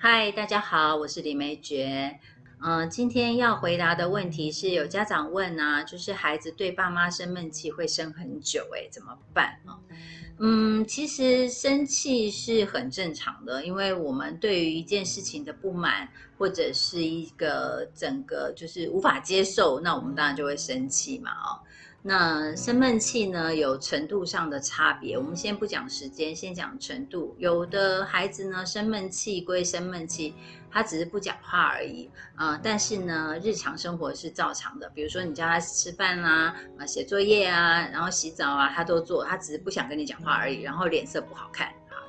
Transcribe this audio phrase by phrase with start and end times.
[0.00, 2.14] 嗨，大家好，我是李梅珏。
[2.60, 9.74] 嗯，今天要回答的问题是有家长问啊，就是孩子对爸妈生闷气会生很久，哎，怎么办啊？
[10.38, 16.08] 嗯，其实生气是很正常的，因为我们对于一件事情的不满
[16.38, 21.58] 或者是一个整个就是无法接受，那我们当然就会生气嘛，哦。
[22.00, 25.18] 那生闷气呢，有程度上的差别。
[25.18, 27.34] 我们先不讲时间，先讲程度。
[27.38, 30.32] 有的孩子呢，生闷气归生闷气，
[30.70, 32.58] 他只是不讲话而已啊。
[32.62, 34.88] 但是呢，日常生活是照常的。
[34.94, 41.68] 比如说，你叫他吃饭啦、啊写作业啊，然后洗澡啊，他都做，他只是不想跟你讲话而已，然后脸色不好看，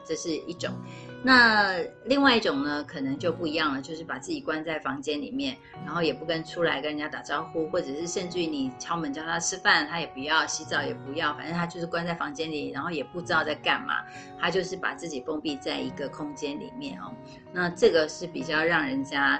[0.09, 0.73] 这是一种。
[1.21, 13.95] 那另外一种呢，可能就不一样了，就是把自己关在房间里面，然后也不跟出来跟人家打招呼，或者是甚至于你敲门叫他吃饭，他也不要洗澡也不要，反正他就是关在房间里，然后也不知道在干嘛，
[14.39, 17.13] 他就是把自己封闭在一个空间里面哦。
[17.53, 19.39] 那这个是比较让人家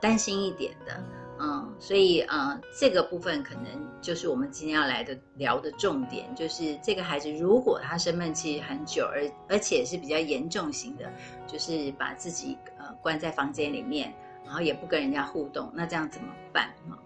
[0.00, 1.00] 担心一点的。
[1.40, 3.64] 嗯，所以呃，这个部分可能
[4.02, 11.08] 就是我们今天要来的聊的重点，就是这个孩子如果他生闷气很久，而而且是比较严重型的，
[11.46, 14.12] 就是把自己呃关在房间里面，
[14.44, 16.98] 然后也不跟人家互动，那这样怎么办啊？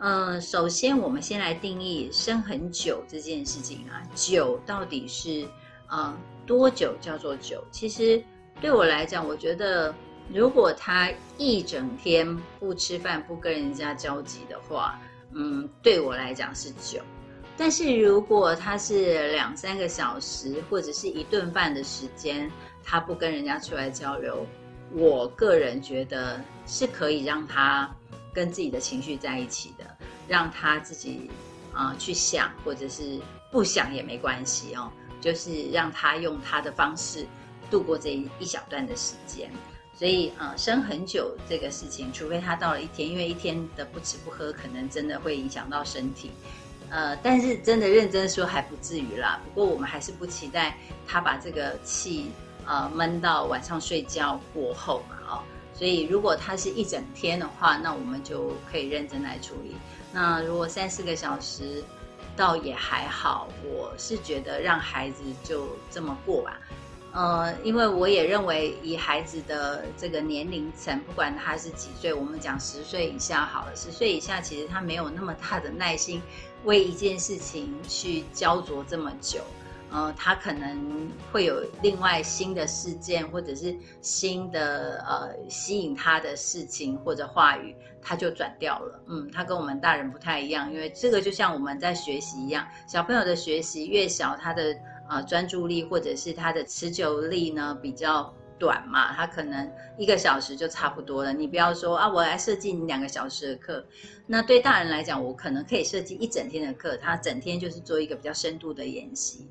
[0.00, 5.48] 嗯，首先我们先来定义生很久这件事情啊，久到底是
[5.88, 6.14] 呃
[6.46, 7.64] 多久叫做久？
[7.70, 8.22] 其实
[8.60, 9.94] 对我来讲，我觉得。
[10.28, 14.98] 如果他一整天不吃饭、不跟人家交集的话，
[15.32, 17.00] 嗯，对我来讲是久。
[17.56, 22.50] 但是如果他是两三个小时或者是一顿饭的时间，
[22.82, 24.46] 他不跟人家出来交流，
[24.92, 27.94] 我个人觉得是可以让他
[28.32, 29.84] 跟自己的情绪在一起的，
[30.26, 31.30] 让他自己
[31.74, 37.26] 啊去想，或者是不想也没关系哦，就是让他用他的方式
[37.70, 39.50] 度过这一小段的时间。
[39.94, 46.32] 所以，呃，生很久这个事情，除非他到了一天，因为一天的不吃不喝，可能真的会影响到身体，
[46.90, 49.40] 呃，但是真的认真说还不至于啦。
[49.44, 50.76] 不过我们还是不期待
[51.06, 52.32] 他把这个气，
[52.66, 55.42] 呃，闷到晚上睡觉过后嘛，哦。
[55.74, 59.74] 所以如果他是一整天的话，那我们就可以认真来处理。
[60.12, 61.82] 那如果三四个小时，
[62.36, 63.48] 倒也还好。
[63.64, 66.58] 我是觉得让孩子就这么过吧。
[67.14, 73.76] 呃，因为我也认为，以孩子的这个年龄层，不管他是几岁，我们讲十岁以下好了。
[73.76, 76.22] 十岁以下，其实他没有那么大的耐心，
[76.64, 79.40] 为一件事情去焦灼这么久。
[79.90, 88.98] 呃，他可能会有另外新的事件，或者是新的呃吸引他的事情或者话语，他就转掉了。
[89.06, 94.74] 嗯，他跟我们大人不太一样，因为这个就像我们在学习一样，小朋友的学习越小，他的。
[95.12, 101.34] 啊，专注力或者是他的持久力呢比较短嘛，他可能一个小时就差不多了。
[101.34, 103.84] 你不要说啊，我来设计你两个小时的课。
[104.26, 109.46] 那对大人来讲，我可能可以设计一整天的课，他整天就是做一个比较深度的研习。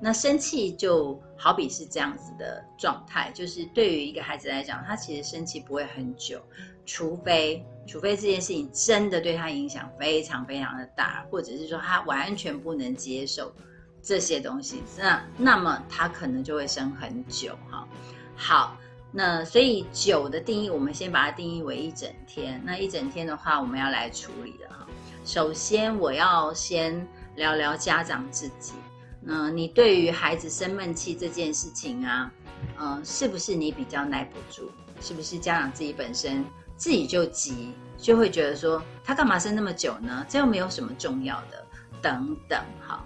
[0.00, 6.40] 那生气就好比是这样子的状态，就是对于一个孩子来讲，他其实生气不会很久，
[6.84, 13.52] 除非除非这件事情真的对他影响非常非常的大，或者是说他完全不能接受。
[14.04, 17.88] 这些东西，那那么它可能就会生很久哈。
[18.36, 18.76] 好，
[19.10, 22.60] 那所以久的定义，我们先把它定义为一整天。
[22.64, 24.86] 那一整天的话，我们要来处理的哈。
[25.24, 28.74] 首先，我要先聊聊家长自己。
[29.26, 32.30] 嗯，你对于孩子生闷气这件事情啊，
[32.78, 34.68] 嗯，是不是你比较耐不住？
[35.00, 36.44] 是不是家长自己本身
[36.76, 40.26] 自己就急，就会觉得说他干嘛生那么久呢？
[40.28, 41.64] 这又没有什么重要的，
[42.02, 43.02] 等等哈。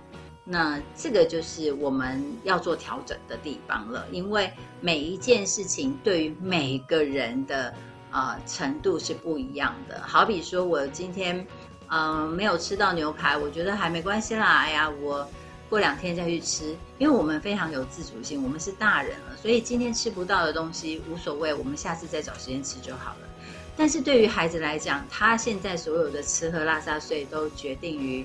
[0.51, 4.51] 那这个就是我们要做调整的地方了，因为
[4.81, 7.75] 每一件事情对于每个人的
[8.11, 10.01] 啊程度是不一样的。
[10.01, 11.47] 好比说我今天
[11.89, 14.61] 嗯没有吃到牛排，我觉得还没关系啦。
[14.61, 15.29] 哎呀，我
[15.69, 23.29] 过两天再去吃，因为我们非常有自主性，我们是大人了，所以今天吃不到的东西无所谓，我们下次再找时间吃就好了。
[23.77, 28.25] 但是对于孩子来讲，他现在所有的吃喝拉撒睡都决定于。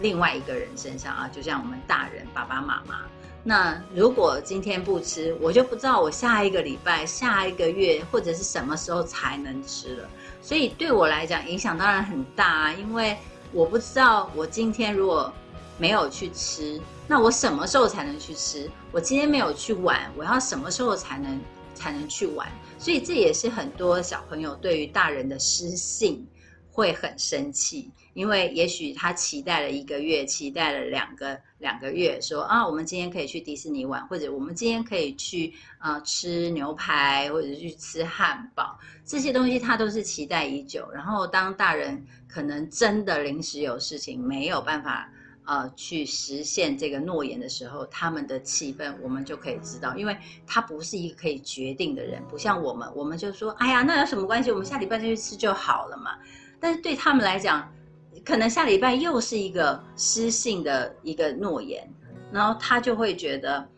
[0.00, 3.00] 另外一个人身上啊，就像我们大人爸爸妈妈。
[3.46, 10.08] 那如果今天不吃，我就不知道我下一个礼拜、下一个月或者是什么时候才能吃了。
[10.40, 13.16] 所以对我来讲，影响当然很大啊，因为
[13.52, 15.30] 我不知道我今天如果
[15.76, 18.70] 没有去吃，那我什么时候才能去吃？
[18.90, 21.38] 我今天没有去玩，我要什么时候才能
[21.74, 22.48] 才能去玩？
[22.78, 26.26] 所以这也是很多小朋友对于大人的失信
[26.70, 27.90] 会很生气。
[28.14, 40.88] 因为也许他期待了一个月，期待了两个两个月，说啊，我们今天可以去迪士尼玩，或者我们今天可以去呃吃牛排，或者去吃汉堡，这些东西他都是期待已久。
[40.92, 45.10] 然后当大人可能真的临时有事情没有办法
[45.44, 54.52] 呃去实现这个诺言的时候，他们的气氛我们就可以知道，因为他不是一个可以决定的人，不像我们，我们就说，哎呀，那有什么关系？
[54.52, 56.16] 我们下礼拜就去吃就好了嘛。
[56.60, 57.70] 但是对他们来讲，
[58.24, 61.86] 可能下礼拜又是一个失信的一个诺言，
[62.32, 63.68] 然后他就会觉得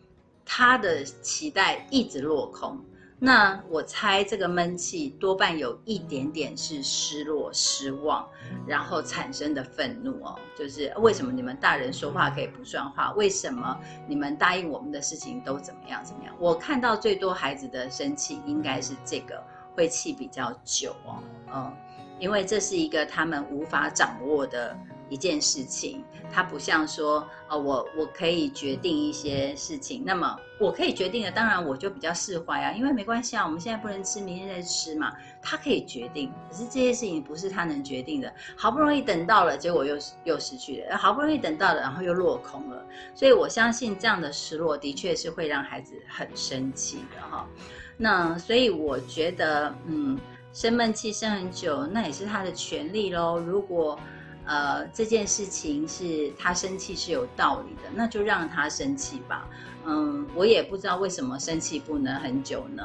[0.45, 2.79] 他的期待一直落空。
[3.19, 8.23] 那我猜这个闷气多半有一点点是失落、失望，
[8.67, 13.11] 然后产生的愤怒哦，就是为什么你们大人说话可以不算话？
[13.13, 13.75] 为什么
[14.07, 16.35] 你们答应我们的事情都怎么样怎么样？
[16.39, 19.43] 我看到最多孩子的生气应该是这个，
[19.75, 21.73] 会气比较久哦，嗯。
[22.19, 24.77] 因为这是一个他们无法掌握的
[25.09, 42.85] 一件事情，它不像说，呃，我我可以决定一些事情，那么我可以决定的，当然我就比较释怀啊，因为没关系啊，我们现在不能吃，明天再吃嘛，他可以决定，可是这些事情不是他能决定的，好不容易等到了，结果又又失去了，好不容易等到了，然后又落空了，
[43.15, 47.47] 所以我相信这样的失落的确是会让孩子很生气的哈，
[47.95, 50.19] 那所以我觉得，嗯。
[50.57, 53.37] 生闷气生很久，那也是他的权利喽。
[53.37, 53.99] 如果，
[54.43, 59.47] 呃，这件事情是他生气是有道理的，那就让他生气吧。
[59.85, 62.83] 嗯，我也不知道为什么生气不能很久呢？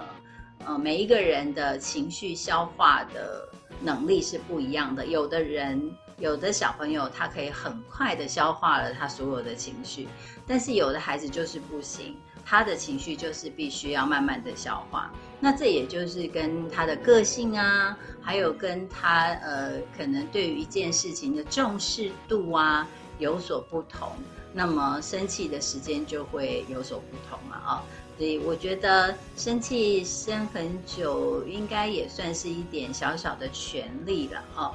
[0.67, 3.49] 呃，每一个人的情绪消化的
[3.81, 5.07] 能力是不一样的。
[5.07, 5.83] 有的人，
[6.19, 10.07] 有的小朋友他可以很快的消化了他所有的情绪，
[10.47, 12.15] 但是有的孩子就是不行。
[12.45, 15.11] 他的情绪就是必须要慢慢的消化，
[15.41, 22.87] 那这也就是跟他的个性啊，还有跟他呃可能对于一件事情的重视度啊
[23.19, 24.11] 有所不同，
[24.53, 27.83] 那么生气的时间就会有所不同嘛啊，
[28.19, 34.73] 所以我觉得生气生很久应该也算是一点小小的权利了啊。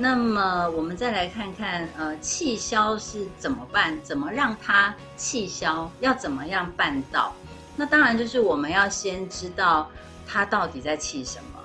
[0.00, 4.00] 那么我们再来看看，呃，气消是怎么办？
[4.04, 5.90] 怎么让它气消？
[5.98, 7.32] 要怎么样办到？
[7.74, 9.90] 那当然就是我们要先知道
[10.24, 11.60] 他到底在气什么，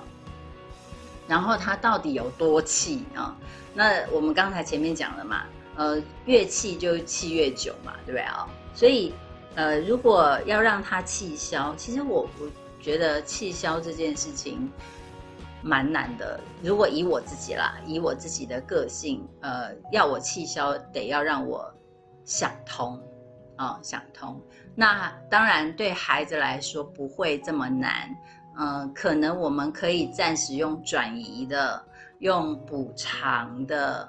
[1.28, 3.36] 然后他到底有多气啊？
[3.72, 5.44] 那我们刚才前面讲了嘛，
[5.76, 8.48] 呃，越气就气越久嘛，对不对啊？
[8.74, 9.14] 所以，
[9.54, 12.48] 呃，如果要让他气消，其实我我
[12.80, 14.68] 觉得气消这件事情。
[15.64, 16.38] 蛮难的。
[16.62, 21.72] 如果以我自己啦，以我自己的个性，呃，要我气消，得要让我
[22.24, 23.00] 想通，
[23.56, 24.38] 啊，想通。
[24.74, 28.14] 那当然对孩子来说不会这么难，
[28.58, 31.82] 嗯，可能我们可以暂时用转移的，
[32.18, 34.06] 用补偿的，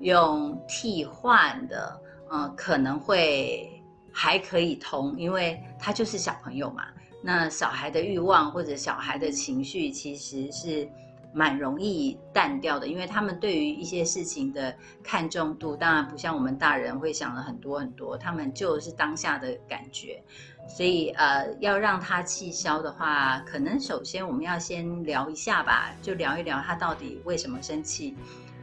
[0.00, 2.00] 用替换的，
[2.30, 3.82] 嗯，可能会
[4.12, 6.84] 还可以通，因为他就是小朋友嘛。
[7.20, 10.88] 那小孩的欲望或者小孩的情绪，其实是
[11.32, 20.22] 蛮容易淡掉的，因为他们对于一些事情的看重度，当然不像我们大人会想了很多很多，他们就是当下的感觉。
[20.68, 28.14] 所以呃，要让他气消的话，可能首先我们要先聊一下吧，就聊一聊他到底为什么生气。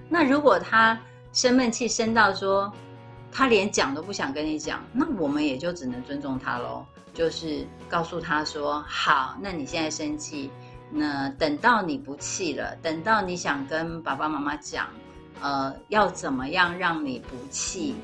[0.07, 0.99] 那如果他
[1.33, 2.71] 生闷气生到说
[3.37, 6.85] 他连讲都不想跟你讲，那我们也就只能尊重他喽。
[7.13, 10.49] 就是告诉他说：“好，那你现在生气，
[10.89, 14.87] 那等到你不气了，等到你想跟爸爸妈妈讲，
[15.41, 17.95] 呃，要怎么样让你不气，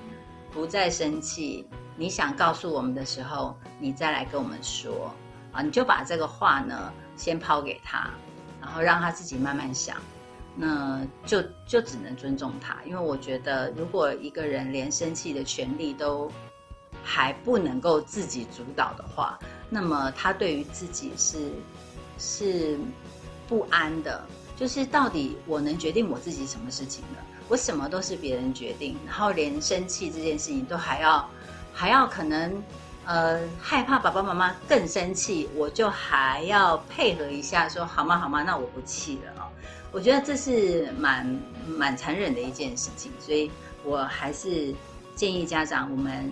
[0.52, 1.66] 不再生气？
[1.96, 5.14] 你想告诉我们的时候，你再来跟我们说
[5.54, 8.10] 啊，你就把这个话呢先抛给他，
[8.60, 9.96] 然后让他自己慢慢想，
[10.56, 16.32] 那就就只能尊重他，因为我觉得，如果一个人连生气的权利都……
[17.04, 19.40] 还不能够自己主导的话，
[19.72, 21.52] 那么他对于自己是
[22.20, 22.78] 是
[23.48, 24.24] 不安的。
[24.56, 27.18] 就是到底我能决定我自己什么事情呢？
[27.48, 31.28] 我什么都是别人决定，然后连生气这件事情都还要
[31.74, 32.64] 还要可能
[33.06, 38.44] 呃害怕爸爸妈妈更生气，我就还要配合一下，说好吗好吗？
[38.44, 39.50] 那我不气了哦。
[39.92, 43.52] 我觉得这是蛮蛮残忍的一件事情，所以
[43.84, 44.74] 我还是
[45.16, 46.32] 建议家长我们。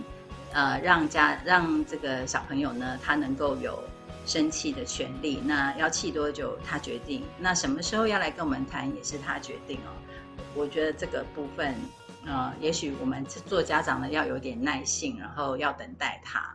[0.51, 3.77] 呃，让家让这个小朋友呢，他能够有
[4.25, 5.39] 生气的权利。
[5.45, 7.23] 那要气多久，他决定。
[7.37, 9.93] 那什么时候要来跟我们谈，也是他决定哦。
[10.55, 11.75] 我觉得这个部分，
[12.25, 16.51] 呃，也许我们做家长的要有点耐性，然后要等待他。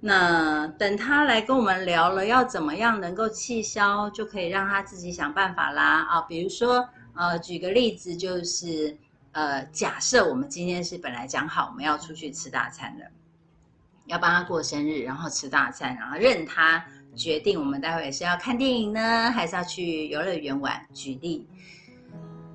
[0.00, 6.02] 那等他来跟我们聊了，要怎么样能够气消，就可以让他自己想办法啦。
[6.04, 8.96] 啊，比如说，呃，举个例子，就是。
[9.32, 13.04] 呃，假设我们今天是本来讲好我们要出去吃大餐的，
[14.06, 20.84] 要帮他过生日，然后吃大餐，然后任他决定我们待会是要看电影呢，还是要去游乐园玩。
[20.92, 21.46] 举例，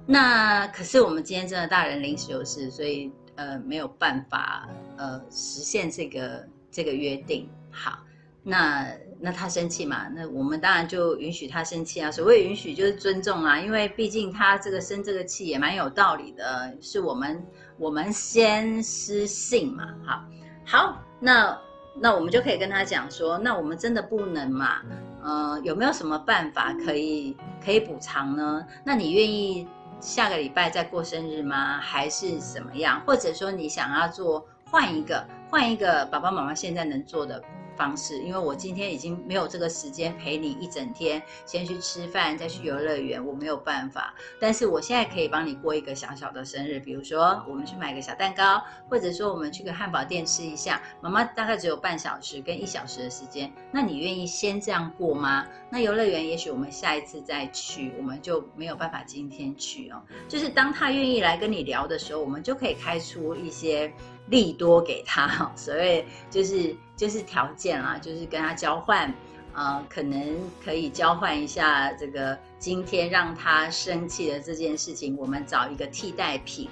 [0.06, 7.48] 那可是我们今天真的大人临时有事，所以呃没有办法呃实现这个这个约定。
[7.72, 8.00] 好，
[8.44, 8.86] 那
[9.22, 10.08] 那他生气嘛？
[10.14, 12.12] 那我们当然就允许他生气啊。
[12.12, 17.42] 所谓允许就是尊重啊，因为毕竟他这个生这个气也蛮有道理的，是我们
[17.78, 19.88] 我们先失信嘛。
[20.06, 20.26] 好，
[20.66, 21.58] 好，那
[21.96, 24.82] 那我们就可以跟他讲说，那我们真的不能嘛？
[25.24, 28.66] 呃，有没有什么办法可以可以补偿呢？
[28.84, 29.66] 那你愿意
[30.02, 31.78] 下个礼拜再过生日吗？
[31.80, 33.02] 还是怎么样？
[33.06, 37.40] 或者说你想要做换一个换一个爸爸妈妈现在能做的？
[37.76, 44.14] 方式，因为我今天已经没有这个时间陪你一整天，先去吃饭，再去游乐园，我没有办法。
[44.40, 50.80] 但是我现在可以帮你过一个小小的生日，比如说我们去买个小蛋糕，或者说我们去个汉堡店吃一下。
[51.02, 55.44] 妈妈大概只有半小时跟一小时的时间，那你愿意先这样过吗？
[55.72, 60.00] 那游乐园也许我们下一次再去，我们就没有办法今天去哦。
[60.30, 63.92] 就是当他愿意来跟你聊的时候，我们就可以开出一些。
[64.28, 69.14] 利多给他， 所谓就是就是条件啦，就是跟他交换，
[69.54, 76.70] 呃，可能可以交换一下这个今天让他生气的这件事情，我们找一个替代品，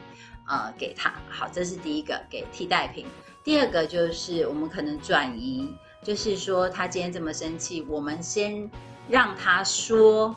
[0.48, 1.14] 呃，给他。
[1.30, 3.06] 好，这是第一个给替代品。
[3.44, 5.68] 第二个就是我们可能转移，
[6.04, 8.70] 就是说他今天这么生气，我们先
[9.10, 10.36] 让他说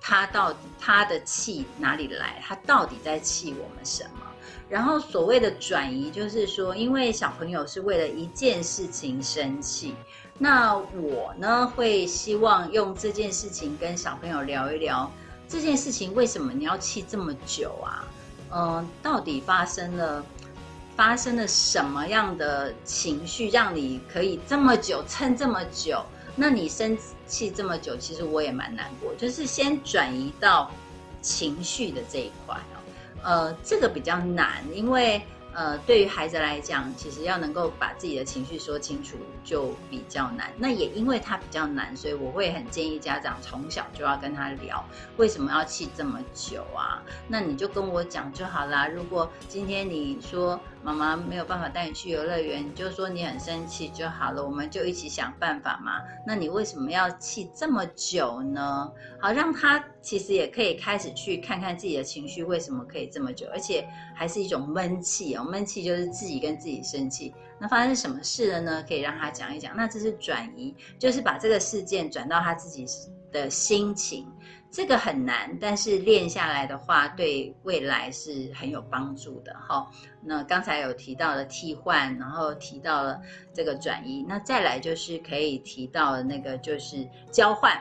[0.00, 4.27] 他到底他的气哪里来，他到底在气我们什么。
[4.68, 9.94] 然后所谓的转移，就是说，因为小朋友是为了一件事情生气，
[10.38, 15.10] 那我呢会希望用这件事情跟小朋友聊一聊，
[15.48, 18.04] 这件事情为什么你要气这么久啊？
[18.50, 20.24] 嗯，到底发生了
[20.96, 26.02] 发生了什么样的情绪，让你可以这么久撑这么久？
[26.34, 29.12] 那你生气这么久，其实我也蛮难过。
[29.16, 30.70] 就是先转移到
[31.20, 32.56] 情绪的这一块。
[33.22, 35.20] 呃，这个比较难，因为
[35.54, 40.52] 呃，对于孩子来讲，其实要能够把自己的情绪说清楚就比较难。
[40.56, 44.84] 那也因为他比较难，所以我会很建议家长从小就要跟他聊，
[45.16, 47.02] 为什么要气这么久啊？
[47.26, 48.86] 那你就跟我讲就好啦。
[48.86, 56.00] 如果今天你说妈妈没有办法带你去游乐园，你就说你很生气就好了，我们就一起想办法嘛。
[56.26, 58.90] 那你为什么要气这么久呢？
[59.20, 59.84] 好，让他。
[60.00, 65.44] 其实也可以开始去看看自己的情绪为什么可以这么久，而且还是一种闷气哦。
[65.44, 67.34] 闷气就是自己跟自己生气。
[67.58, 68.84] 那发生什么事了呢？
[68.88, 69.76] 可以让他讲一讲。
[69.76, 72.86] 那这是转移，就是把这个事件转到他自己
[73.30, 74.26] 的心情。
[74.70, 79.90] 这个很难，但是练下来的话，对未来是很有帮助的哈。
[80.22, 83.20] 那刚才有提到了替换，然后提到了
[83.54, 87.76] 这个转移，那再来就是可以提到那个就是交换。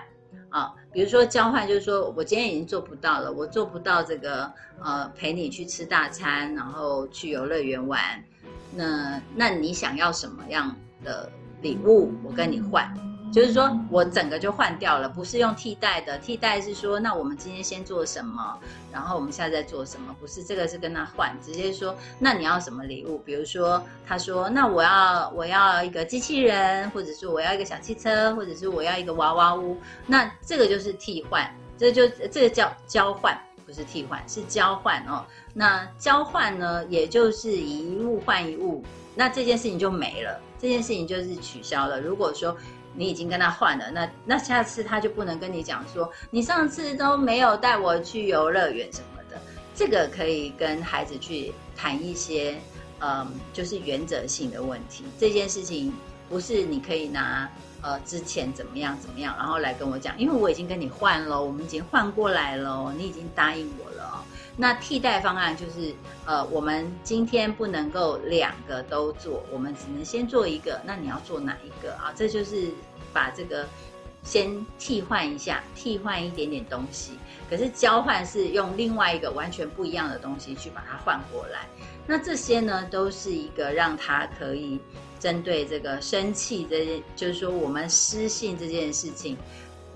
[0.49, 4.49] 啊，比如说交换，就是说我今天已经做不到了，我做不到这个
[4.81, 8.01] 呃陪你去吃大餐，然后去游乐园玩，
[8.73, 11.29] 那那你想要什么样的
[11.61, 13.06] 礼物，我跟你换。
[13.31, 16.17] 就是说我整个就换掉了，不是用替代的。
[16.19, 18.57] 替代是说，那我们今天先做什么，
[18.91, 20.15] 然后我们现在在做什么？
[20.19, 23.17] 不是这个是跟他换，直接说，那你要什么礼物？
[23.19, 29.77] 比如说，他说，那我要我要一个机器人，或者是我要一个小汽车，或者是我要一个娃娃屋。
[30.05, 35.25] 那这个就是替换，这就这个叫交换，不是替换，是交换哦。
[35.53, 38.83] 那交换呢，也就是一物换一物，
[39.15, 41.99] 那这件事情就没了，这件事情就是取消了。
[41.99, 42.55] 如果说
[42.97, 49.39] 你已经跟他换了，那那下次他就不能跟你讲说，你上次都没有带我去游乐园什么的。
[49.75, 52.59] 这个可以跟孩子去谈一些，
[52.99, 55.03] 嗯，就是原则性的问题。
[55.19, 55.93] 这件事情
[56.27, 57.47] 不是你可以拿
[57.83, 63.86] 呃之前怎么样怎么样，然后来跟我讲，因为我已经跟你换了，我们已经换过来了，你已经答应我。
[64.59, 65.93] 那替代方案就是，
[66.25, 70.81] 呃，我们今天不能够两个都做，我们只能先做一个。
[70.83, 72.11] 那你要做哪一个啊？
[72.15, 72.71] 这就是
[73.13, 73.67] 把这个
[74.23, 77.11] 先替换一下，替换一点点东西。
[77.47, 81.67] 可是交换是用另外一个完全不一样的东西去把它换过来。
[82.07, 84.79] 那这些呢，都是一个让他可以
[85.19, 89.37] 针对这个生气这，就是说我们失信这件事情，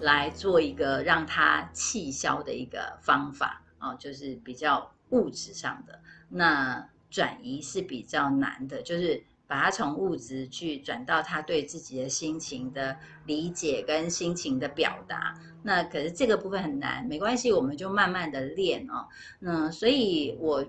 [0.02, 3.60] 来做一个让他气消的一个方法。
[3.82, 12.96] 哦，就是比较物质上的，那转移是比较难的，就是把它从物质去转到他对自己的心情的
[13.26, 15.34] 理解跟心情的表达。
[15.64, 19.08] 那可是这个部分很难，没关系，我们就慢慢的练哦。
[19.40, 20.66] 那所以我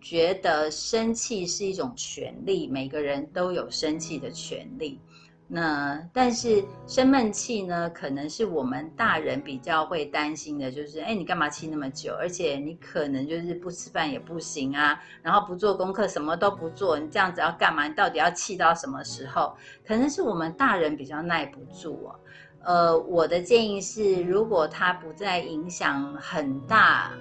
[0.00, 4.98] 觉得生气是一种权利，每个人都有生气的权利。
[5.46, 12.14] 那但是生闷气呢，可能是我们大人比较会担心的，就是哎，你干嘛气那么久？
[12.18, 17.86] 而且你可能就是不吃饭也不行啊，然后不做功课，什么都不做，你这样子要干嘛？
[17.86, 19.54] 你到底要气到什么时候？
[19.86, 22.16] 可能是我们大人比较耐不住哦。
[22.64, 27.12] 呃，我的建议是，如果他不在影响很大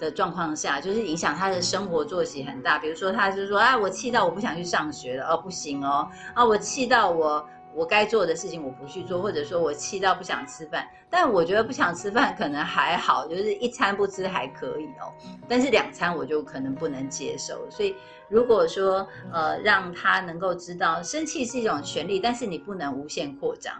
[0.00, 7.48] 的状况下，就是影响他的生活作息很大，比如说他是说，哎，我气到我不想去上学了，哦，不行哦，啊，我气到我。
[7.78, 15.14] 我该做的事情我不去做，或者说我气到不想吃饭，但我觉得不想吃饭可能还好，就是一餐不吃还可以哦，
[15.48, 17.94] 但是两餐我就可能不能接受，所以。
[18.30, 23.72] 如果说呃让他能够知道生气是一种权利，但是你不能无限扩张，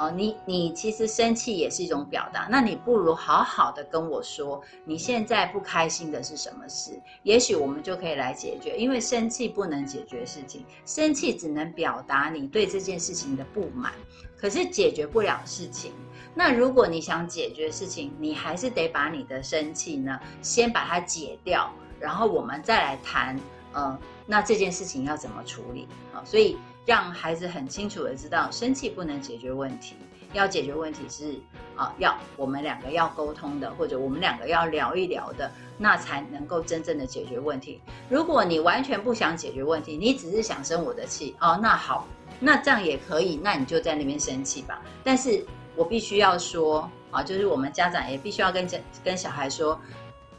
[0.00, 8.78] 哦你你其实生气也是一种表达，那你不如好好的跟我说你现在不开心的是什么事，也许我们就可以来解决。
[8.78, 13.92] 因为生气不能解决事情，生气只能表达你对这件事情的不满，
[14.38, 15.92] 可是解决不了事情。
[16.34, 23.38] 那如果你想解决事情，你还是得把你的生气呢先把它解掉，然后我们再来谈。
[23.72, 26.18] 呃，那这件事情要怎么处理啊？
[26.24, 29.96] 所以让孩子很清楚的知道，生气不能解决问题，
[30.32, 31.34] 要解决问题是
[31.76, 37.80] 啊，要我们两个要沟通的，或者我们两个要聊一聊的，那才能够真正的解决问题。
[38.08, 42.06] 如果你完全不想解决问题，你只是想生我的气哦，那好，
[42.40, 44.82] 那这样也可以，那你就在那边生气吧。
[45.04, 45.44] 但是
[45.76, 48.68] 我必须要说啊，就是我们家长也必须要跟
[49.04, 49.80] 跟小孩说。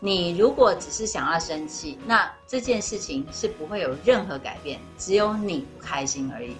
[0.03, 6.55] 你如果只是想要生气，那这件事情是不会有任何改变，只有你不开心而已。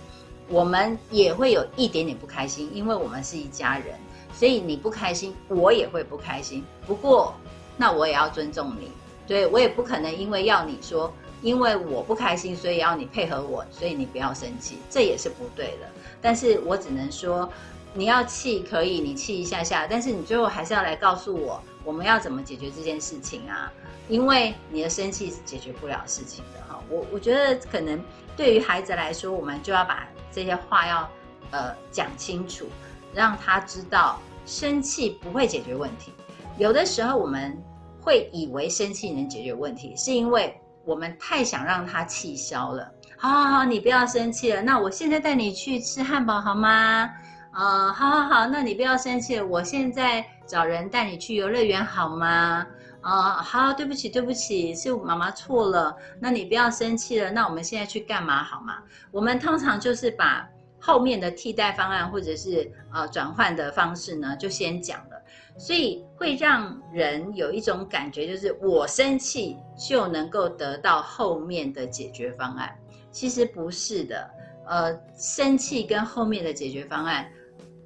[0.48, 4.00] 我们也会有一点点不开心，因为我们是一家人，
[4.32, 6.64] 所以你不开心，我也会不开心。
[6.86, 7.34] 不过，
[7.78, 8.92] 那我也要尊重你，
[9.26, 15.90] 对我也不可能因为要你说，因为我不开心，所以要你配合我，所以你不要生气，这也是不对的。
[16.22, 17.50] 但是我只能说，
[17.94, 21.62] 你要气可以，你气一下下，但是你最后还是要来告诉我。
[21.84, 23.72] 我们要怎么解决这件事情啊？
[24.08, 26.80] 因为你的生气是解决不了事情的哈。
[26.90, 28.00] 我我觉得可能
[28.38, 31.10] 对于孩子来说，我们就要把这些话要
[31.50, 32.68] 呃讲清楚，
[33.14, 36.14] 让他知道生气不会解决问题。
[36.58, 37.58] 有的时候我们
[38.00, 42.92] 会以为生气能解决问题，是因为我们太想让他气消了。
[43.18, 44.62] 好好好，你不要生气了。
[44.62, 47.10] 那我现在带你去吃汉堡好吗？
[47.54, 49.46] 呃，好好好，那你不要生气了。
[49.46, 50.26] 我现在。
[50.48, 52.68] 找人带你去游乐园好吗？
[53.00, 55.96] 啊，好，对不起，对不起，是妈妈错了。
[56.20, 57.32] 那你不要生气了。
[57.32, 58.80] 那我们现在去干嘛好吗？
[59.12, 60.46] 我们通常就是把
[60.78, 65.24] 后面的替代方案或者是呃转换的方式呢，就先讲了，
[65.58, 72.76] 所以会让人有一种感觉，就是我生气就能够得到后面的解决方案。
[73.10, 74.30] 其实不是的，
[74.68, 77.26] 呃，生气跟后面的解决方案。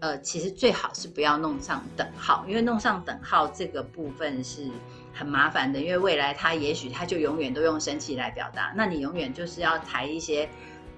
[0.01, 4.69] 呃，其实最好是不要弄上等号，因为弄上等号这个部分是
[5.13, 5.79] 很麻烦的。
[5.79, 10.47] 因为未来他也许他就永远都用生气来表达，那你永远就是要抬一些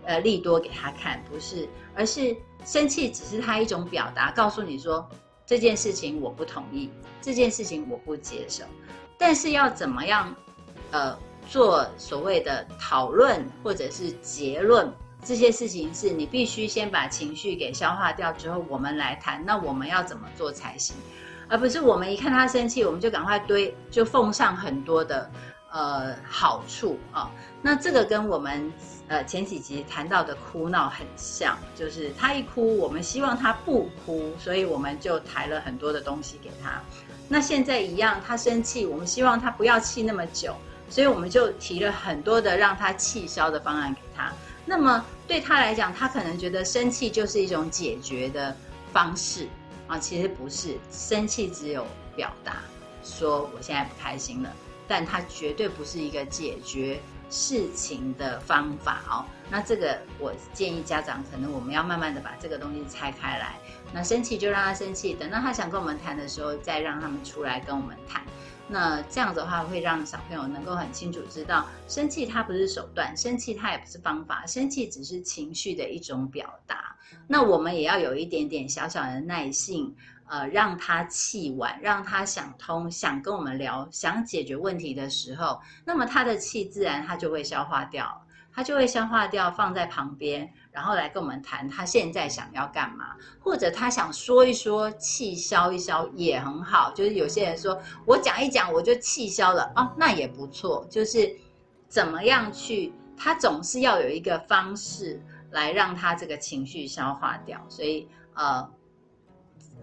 [0.03, 5.07] 呃利多给他看，不是，而是生气只是他一种表达，告诉你说
[5.45, 6.89] 这件事情我不同意，
[7.21, 8.63] 这件事情我不接受。
[9.17, 10.35] 但是要怎么样
[10.91, 14.91] 呃做所谓的讨论或者是结论？
[15.27, 19.43] 这些事情是你必须先把情绪给消化掉之后，我们来谈。
[19.45, 20.95] 那我们要怎么做才行？
[21.49, 25.29] 而不是我们一看他生气，我们就赶快堆，就奉上很多的
[25.69, 27.29] 呃好处啊。
[27.61, 28.71] 那这个跟我们
[29.09, 36.81] 呃前几集谈到的哭闹很像，就是他一哭，我们希望他不哭，所以我们就抬了很多的东西给他。
[37.27, 40.55] 那现在一样，他生气，我们希望他不要气那么久，
[40.89, 44.31] 所以我们就提了很多的让他气消的方案给他。
[44.65, 48.55] 那么对他来讲，他可能觉得生气就是一种解决的
[48.93, 49.47] 方式
[49.87, 51.85] 啊，其实不是，生气只有
[52.15, 52.63] 表达
[53.03, 54.51] 说我现在不开心了，
[54.87, 59.25] 但他绝对不是一个解决事情的方法哦。
[59.49, 63.55] 那这个我建议家长，可能我们要慢慢的把这个东西拆开来。
[63.93, 68.21] 那生气就让他生气，等到他想跟我们谈的时候，再让他们出来跟我们谈。
[68.67, 76.93] 那这样的话，会让小朋友能够很清楚知道，生气它不是手段，生气它也不是方法，生气只是情绪的一种表达。
[77.25, 88.21] 那我们也要有一点点小小的耐性，呃，让他气完，让他想通，想跟我们聊，想解决问题的时候，那么他的气自然他就会消化掉。
[88.57, 96.91] 他就会消化掉，放在旁边，然后来跟我们谈他现在想要干嘛，或者他想说一说，气消一消也很好。
[96.95, 100.83] 就是有些人说我讲一讲我就气消了哦，那也不错。
[100.89, 101.31] 就是
[101.87, 107.63] 怎么样去，他总是要有一个方式来让他这个情绪消化掉。
[107.69, 108.67] 所以呃，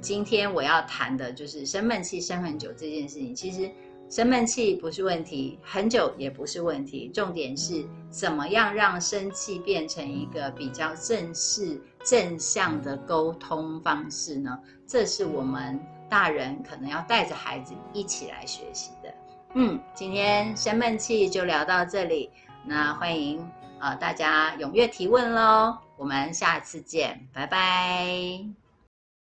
[0.00, 3.70] 今天我要谈的就是生闷气生很久这件事情，其实。
[4.10, 7.10] 生闷气不是问题，很久也不是问题。
[7.12, 14.56] 重点是怎么样让生气变成一个比较正式、正向的沟通方式呢？
[14.86, 19.12] 这是我们大人可能要带着孩子一起来学习的。
[19.54, 22.30] 嗯，今天生闷气就聊到这里，
[22.64, 23.44] 那欢迎
[23.80, 28.63] 呃大家踊跃提问喽，我们下次见，拜拜。